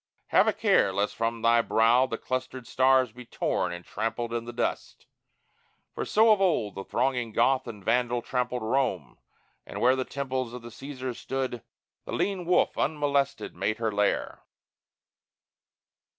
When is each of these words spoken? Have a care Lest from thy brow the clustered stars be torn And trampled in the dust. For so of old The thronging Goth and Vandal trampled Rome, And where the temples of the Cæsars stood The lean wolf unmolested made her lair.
Have 0.29 0.47
a 0.47 0.53
care 0.53 0.91
Lest 0.91 1.13
from 1.15 1.43
thy 1.43 1.61
brow 1.61 2.07
the 2.07 2.17
clustered 2.17 2.65
stars 2.65 3.11
be 3.11 3.23
torn 3.23 3.71
And 3.71 3.85
trampled 3.85 4.33
in 4.33 4.45
the 4.45 4.51
dust. 4.51 5.05
For 5.93 6.05
so 6.05 6.31
of 6.31 6.41
old 6.41 6.73
The 6.73 6.83
thronging 6.83 7.33
Goth 7.33 7.67
and 7.67 7.85
Vandal 7.85 8.23
trampled 8.23 8.63
Rome, 8.63 9.19
And 9.63 9.79
where 9.79 9.95
the 9.95 10.03
temples 10.03 10.53
of 10.55 10.63
the 10.63 10.69
Cæsars 10.69 11.17
stood 11.17 11.61
The 12.05 12.13
lean 12.13 12.47
wolf 12.47 12.79
unmolested 12.79 13.53
made 13.55 13.77
her 13.77 13.91
lair. 13.91 14.41